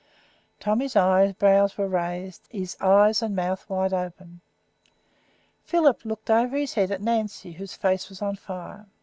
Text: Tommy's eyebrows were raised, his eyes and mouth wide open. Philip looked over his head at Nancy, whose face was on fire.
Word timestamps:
Tommy's 0.59 0.95
eyebrows 0.95 1.77
were 1.77 1.87
raised, 1.87 2.47
his 2.49 2.75
eyes 2.81 3.21
and 3.21 3.35
mouth 3.35 3.69
wide 3.69 3.93
open. 3.93 4.41
Philip 5.63 6.03
looked 6.05 6.31
over 6.31 6.57
his 6.57 6.73
head 6.73 6.89
at 6.89 7.03
Nancy, 7.03 7.51
whose 7.51 7.75
face 7.75 8.09
was 8.09 8.19
on 8.19 8.35
fire. 8.35 8.87